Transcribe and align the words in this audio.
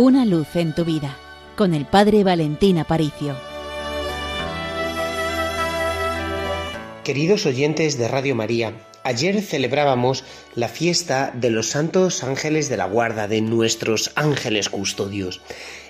Una 0.00 0.24
luz 0.24 0.54
en 0.54 0.76
tu 0.76 0.84
vida 0.84 1.16
con 1.56 1.74
el 1.74 1.84
Padre 1.84 2.22
Valentín 2.22 2.78
Aparicio. 2.78 3.36
Queridos 7.02 7.46
oyentes 7.46 7.98
de 7.98 8.06
Radio 8.06 8.36
María, 8.36 8.74
ayer 9.02 9.42
celebrábamos 9.42 10.22
la 10.54 10.68
fiesta 10.68 11.32
de 11.34 11.50
los 11.50 11.70
santos 11.70 12.22
ángeles 12.22 12.68
de 12.68 12.76
la 12.76 12.84
guarda, 12.84 13.26
de 13.26 13.40
nuestros 13.40 14.12
ángeles 14.14 14.68
custodios. 14.68 15.40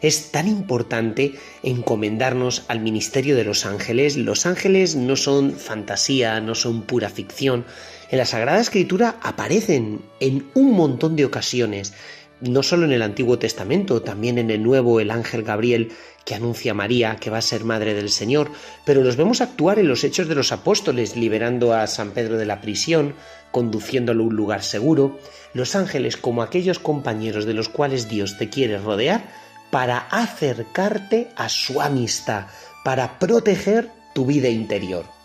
Es 0.01 0.31
tan 0.31 0.49
importante 0.49 1.35
encomendarnos 1.63 2.65
al 2.69 2.81
ministerio 2.81 3.37
de 3.37 3.45
los 3.45 3.67
ángeles. 3.67 4.17
Los 4.17 4.47
ángeles 4.47 4.97
no 4.97 5.17
son 5.17 5.53
fantasía, 5.53 6.41
no 6.41 6.55
son 6.55 6.81
pura 6.81 7.11
ficción. 7.11 7.67
En 8.11 8.17
la 8.17 8.25
Sagrada 8.25 8.59
Escritura 8.59 9.17
aparecen 9.23 10.01
en 10.19 10.49
un 10.55 10.73
montón 10.73 11.15
de 11.15 11.27
ocasiones 11.27 11.93
no 12.41 12.63
solo 12.63 12.85
en 12.85 12.93
el 12.93 13.03
Antiguo 13.03 13.39
Testamento, 13.39 14.03
también 14.03 14.39
en 14.39 14.51
el 14.51 14.63
Nuevo 14.63 15.01
el 15.01 15.11
ángel 15.11 15.43
Gabriel 15.43 15.93
que 16.25 16.35
anuncia 16.35 16.73
a 16.73 16.75
María 16.75 17.17
que 17.17 17.31
va 17.31 17.39
a 17.39 17.43
ser 17.43 17.65
madre 17.65 17.95
del 17.95 18.11
Señor, 18.11 18.51
pero 18.85 19.03
los 19.03 19.17
vemos 19.17 19.41
actuar 19.41 19.79
en 19.79 19.89
los 19.89 20.05
hechos 20.05 20.29
de 20.29 20.35
los 20.35 20.53
apóstoles, 20.53 21.17
liberando 21.17 21.73
a 21.73 21.87
San 21.87 22.11
Pedro 22.11 22.37
de 22.37 22.47
la 22.47 22.61
prisión, 22.61 23.15
conduciéndolo 23.51 24.25
a 24.25 24.27
un 24.27 24.37
lugar 24.37 24.63
seguro, 24.63 25.19
los 25.55 25.75
ángeles 25.75 26.17
como 26.17 26.43
aquellos 26.43 26.79
compañeros 26.79 27.47
de 27.47 27.55
los 27.55 27.69
cuales 27.69 28.09
Dios 28.09 28.37
te 28.39 28.51
quiere 28.51 28.79
rodear 28.79 29.25
para 29.71 29.99
acercarte 29.99 31.29
a 31.37 31.49
su 31.49 31.81
amistad, 31.81 32.47
para 32.85 33.19
proteger 33.19 33.91
tu 34.15 34.27
vida 34.27 34.49
interior 34.49 35.18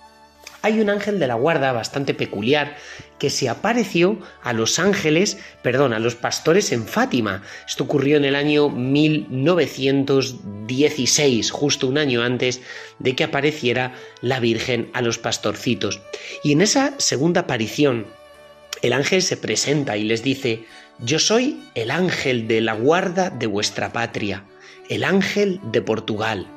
hay 0.64 0.80
un 0.80 0.90
ángel 0.90 1.20
de 1.20 1.28
la 1.28 1.36
guarda 1.36 1.72
bastante 1.74 2.16
peculiar 2.16 2.78
que 3.20 3.30
se 3.30 3.50
apareció 3.50 4.18
a 4.42 4.54
los 4.54 4.80
ángeles, 4.80 5.38
perdón, 5.62 5.94
a 5.94 6.00
los 6.00 6.16
pastores 6.16 6.72
en 6.72 6.88
Fátima. 6.88 7.44
Esto 7.68 7.84
ocurrió 7.84 8.16
en 8.16 8.24
el 8.24 8.36
año 8.36 8.70
1916, 8.70 11.52
justo 11.52 11.88
un 11.88 11.98
año 11.98 12.24
antes 12.24 12.62
de 12.98 13.14
que 13.14 13.26
apareciera 13.26 13.94
la 14.22 14.40
Virgen 14.40 14.90
a 14.94 15.02
los 15.02 15.18
pastorcitos. 15.20 16.00
Y 16.44 16.54
en 16.54 16.62
esa 16.62 16.94
segunda 16.98 17.42
aparición, 17.42 18.08
el 18.82 18.94
ángel 18.94 19.22
se 19.22 19.36
presenta 19.36 19.98
y 19.98 20.06
les 20.06 20.24
dice, 20.24 20.64
yo 21.00 21.20
soy 21.20 21.62
el 21.76 21.92
ángel 21.92 22.48
de 22.48 22.62
la 22.62 22.72
guarda 22.74 23.30
de 23.30 23.48
vuestra 23.48 23.92
patria, 23.92 24.46
el 24.88 25.04
ángel 25.04 25.60
de 25.74 25.82
Portugal. 25.82 26.48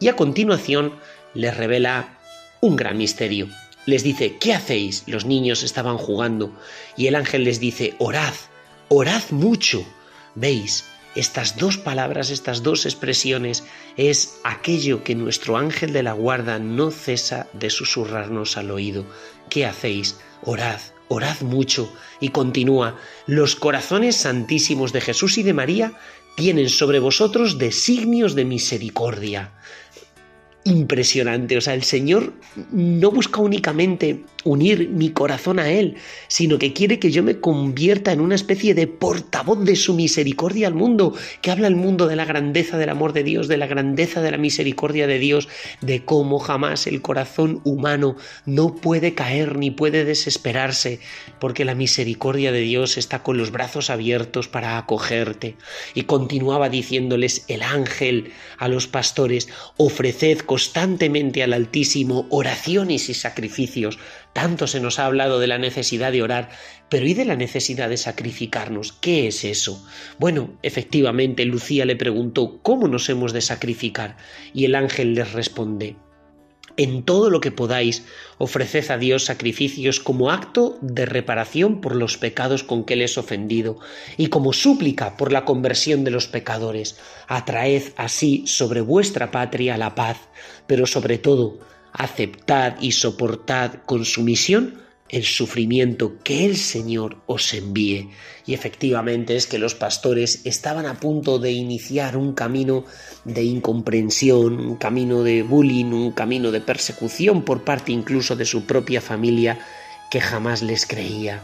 Y 0.00 0.08
a 0.08 0.16
continuación 0.16 0.92
les 1.32 1.56
revela 1.56 2.18
un 2.64 2.76
gran 2.76 2.96
misterio. 2.96 3.48
Les 3.84 4.02
dice, 4.02 4.38
¿qué 4.40 4.54
hacéis? 4.54 5.04
Los 5.06 5.26
niños 5.26 5.62
estaban 5.62 5.98
jugando 5.98 6.50
y 6.96 7.08
el 7.08 7.14
ángel 7.14 7.44
les 7.44 7.60
dice, 7.60 7.94
orad, 7.98 8.32
orad 8.88 9.22
mucho. 9.30 9.84
¿Veis? 10.34 10.84
Estas 11.14 11.58
dos 11.58 11.76
palabras, 11.76 12.30
estas 12.30 12.62
dos 12.62 12.86
expresiones 12.86 13.64
es 13.98 14.40
aquello 14.44 15.04
que 15.04 15.14
nuestro 15.14 15.58
ángel 15.58 15.92
de 15.92 16.02
la 16.02 16.14
guarda 16.14 16.58
no 16.58 16.90
cesa 16.90 17.48
de 17.52 17.68
susurrarnos 17.68 18.56
al 18.56 18.70
oído. 18.70 19.04
¿Qué 19.50 19.66
hacéis? 19.66 20.16
Orad, 20.42 20.80
orad 21.08 21.38
mucho. 21.42 21.92
Y 22.18 22.30
continúa, 22.30 22.96
los 23.26 23.56
corazones 23.56 24.16
santísimos 24.16 24.94
de 24.94 25.02
Jesús 25.02 25.36
y 25.36 25.42
de 25.42 25.52
María 25.52 25.98
tienen 26.34 26.70
sobre 26.70 26.98
vosotros 26.98 27.58
designios 27.58 28.34
de 28.34 28.46
misericordia 28.46 29.52
impresionante. 30.64 31.56
O 31.56 31.60
sea, 31.60 31.74
el 31.74 31.82
Señor 31.82 32.32
no 32.72 33.10
busca 33.10 33.40
únicamente 33.40 34.24
unir 34.44 34.88
mi 34.90 35.10
corazón 35.10 35.58
a 35.58 35.70
Él, 35.70 35.96
sino 36.28 36.58
que 36.58 36.72
quiere 36.72 36.98
que 36.98 37.10
yo 37.10 37.22
me 37.22 37.40
convierta 37.40 38.12
en 38.12 38.20
una 38.20 38.34
especie 38.34 38.74
de 38.74 38.86
portavoz 38.86 39.64
de 39.64 39.76
su 39.76 39.94
misericordia 39.94 40.68
al 40.68 40.74
mundo, 40.74 41.14
que 41.42 41.50
habla 41.50 41.66
el 41.66 41.76
mundo 41.76 42.06
de 42.06 42.16
la 42.16 42.24
grandeza 42.24 42.78
del 42.78 42.90
amor 42.90 43.12
de 43.12 43.24
Dios, 43.24 43.48
de 43.48 43.56
la 43.56 43.66
grandeza 43.66 44.20
de 44.20 44.30
la 44.30 44.36
misericordia 44.36 45.06
de 45.06 45.18
Dios, 45.18 45.48
de 45.80 46.04
cómo 46.04 46.38
jamás 46.38 46.86
el 46.86 47.02
corazón 47.02 47.60
humano 47.64 48.16
no 48.44 48.74
puede 48.74 49.14
caer 49.14 49.56
ni 49.56 49.70
puede 49.70 50.04
desesperarse, 50.04 51.00
porque 51.40 51.64
la 51.64 51.74
misericordia 51.74 52.52
de 52.52 52.60
Dios 52.60 52.98
está 52.98 53.22
con 53.22 53.36
los 53.36 53.50
brazos 53.50 53.90
abiertos 53.90 54.48
para 54.48 54.78
acogerte. 54.78 55.56
Y 55.94 56.02
continuaba 56.02 56.68
diciéndoles 56.68 57.44
el 57.48 57.62
ángel 57.62 58.32
a 58.58 58.68
los 58.68 58.86
pastores, 58.86 59.48
ofreced 59.76 60.40
constantemente 60.40 61.42
al 61.42 61.54
Altísimo 61.54 62.26
oraciones 62.30 63.08
y 63.08 63.14
sacrificios 63.14 63.98
tanto 64.34 64.66
se 64.66 64.80
nos 64.80 64.98
ha 64.98 65.06
hablado 65.06 65.38
de 65.38 65.46
la 65.46 65.56
necesidad 65.56 66.12
de 66.12 66.22
orar, 66.22 66.50
pero 66.90 67.06
¿y 67.06 67.14
de 67.14 67.24
la 67.24 67.36
necesidad 67.36 67.88
de 67.88 67.96
sacrificarnos? 67.96 68.92
¿Qué 68.92 69.28
es 69.28 69.44
eso? 69.44 69.82
Bueno, 70.18 70.58
efectivamente, 70.62 71.46
Lucía 71.46 71.86
le 71.86 71.96
preguntó, 71.96 72.60
¿cómo 72.60 72.88
nos 72.88 73.08
hemos 73.08 73.32
de 73.32 73.40
sacrificar? 73.40 74.18
Y 74.52 74.66
el 74.66 74.74
ángel 74.74 75.14
les 75.14 75.32
responde, 75.32 75.96
en 76.76 77.04
todo 77.04 77.30
lo 77.30 77.40
que 77.40 77.52
podáis, 77.52 78.04
ofreced 78.38 78.90
a 78.90 78.98
Dios 78.98 79.24
sacrificios 79.24 80.00
como 80.00 80.32
acto 80.32 80.76
de 80.80 81.06
reparación 81.06 81.80
por 81.80 81.94
los 81.94 82.18
pecados 82.18 82.64
con 82.64 82.84
que 82.84 82.96
le 82.96 83.04
es 83.04 83.16
ofendido, 83.16 83.78
y 84.16 84.26
como 84.26 84.52
súplica 84.52 85.16
por 85.16 85.32
la 85.32 85.44
conversión 85.44 86.02
de 86.02 86.10
los 86.10 86.26
pecadores. 86.26 86.98
Atraed 87.28 87.92
así 87.96 88.44
sobre 88.48 88.80
vuestra 88.80 89.30
patria 89.30 89.78
la 89.78 89.94
paz, 89.94 90.18
pero 90.66 90.86
sobre 90.86 91.18
todo 91.18 91.60
aceptad 91.94 92.74
y 92.80 92.92
soportad 92.92 93.76
con 93.86 94.04
sumisión 94.04 94.82
el 95.08 95.24
sufrimiento 95.24 96.18
que 96.24 96.44
el 96.44 96.56
Señor 96.56 97.18
os 97.26 97.54
envíe. 97.54 98.10
Y 98.46 98.54
efectivamente 98.54 99.36
es 99.36 99.46
que 99.46 99.58
los 99.58 99.74
pastores 99.74 100.40
estaban 100.44 100.86
a 100.86 100.98
punto 100.98 101.38
de 101.38 101.52
iniciar 101.52 102.16
un 102.16 102.32
camino 102.32 102.84
de 103.24 103.44
incomprensión, 103.44 104.58
un 104.58 104.76
camino 104.76 105.22
de 105.22 105.42
bullying, 105.42 105.92
un 105.92 106.10
camino 106.12 106.50
de 106.50 106.60
persecución 106.60 107.44
por 107.44 107.62
parte 107.62 107.92
incluso 107.92 108.34
de 108.34 108.44
su 108.44 108.66
propia 108.66 109.00
familia 109.00 109.60
que 110.10 110.20
jamás 110.20 110.62
les 110.62 110.84
creía. 110.84 111.40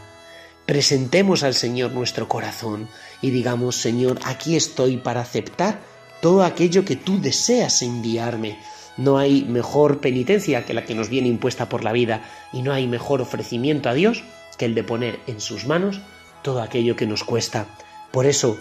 Presentemos 0.67 1.45
al 1.45 1.55
Señor 1.55 1.93
nuestro 1.93 2.29
corazón 2.29 2.89
y 3.23 3.31
digamos, 3.31 3.77
Señor, 3.77 4.19
aquí 4.25 4.57
estoy 4.57 4.97
para 4.97 5.21
aceptar 5.21 5.81
todo 6.21 6.43
aquello 6.43 6.85
que 6.85 6.97
tú 6.97 7.21
deseas 7.21 7.83
enviarme 7.83 8.59
no 9.01 9.17
hay 9.17 9.45
mejor 9.45 10.01
penitencia 10.01 10.67
que 10.67 10.75
la 10.75 10.85
que 10.85 10.95
nos 10.95 11.09
viene 11.09 11.27
impuesta 11.27 11.71
por 11.71 11.85
la 11.85 11.93
vida 11.93 12.23
y 12.53 12.61
no 12.61 12.75
hay 12.75 12.87
mejor 12.87 13.23
ofrecimiento 13.23 13.89
a 13.89 13.95
Dios 13.95 14.23
que 14.59 14.67
el 14.67 14.75
de 14.75 14.85
poner 14.85 15.19
en 15.27 15.41
sus 15.41 15.67
manos 15.67 16.03
todo 16.43 16.61
aquello 16.61 16.97
que 16.97 17.07
nos 17.07 17.25
cuesta. 17.25 17.67
Por 18.13 18.27
eso, 18.27 18.59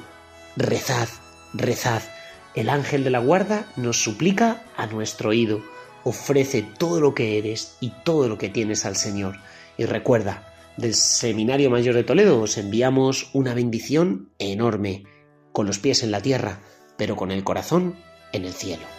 rezad, 0.55 1.09
rezad. 1.53 2.01
El 2.55 2.69
ángel 2.69 3.03
de 3.03 3.09
la 3.09 3.19
guarda 3.19 3.65
nos 3.75 4.01
suplica 4.01 4.63
a 4.77 4.85
nuestro 4.85 5.31
oído. 5.31 5.61
Ofrece 6.05 6.61
todo 6.61 7.01
lo 7.01 7.13
que 7.13 7.37
eres 7.37 7.75
y 7.81 7.91
todo 8.05 8.29
lo 8.29 8.37
que 8.37 8.47
tienes 8.47 8.85
al 8.85 8.95
Señor. 8.95 9.35
Y 9.77 9.83
recuerda, 9.83 10.53
del 10.77 10.93
Seminario 10.93 11.69
Mayor 11.69 11.95
de 11.95 12.05
Toledo 12.05 12.39
os 12.39 12.57
enviamos 12.57 13.29
una 13.33 13.53
bendición 13.53 14.29
enorme, 14.39 15.03
con 15.51 15.67
los 15.67 15.79
pies 15.79 16.01
en 16.01 16.11
la 16.11 16.21
tierra, 16.21 16.61
pero 16.97 17.17
con 17.17 17.29
el 17.29 17.43
corazón 17.43 17.97
en 18.31 18.45
el 18.45 18.53
cielo. 18.53 18.98